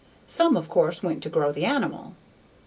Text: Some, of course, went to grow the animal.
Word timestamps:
Some, 0.25 0.57
of 0.57 0.67
course, 0.67 1.03
went 1.03 1.21
to 1.21 1.29
grow 1.29 1.51
the 1.51 1.63
animal. 1.65 2.15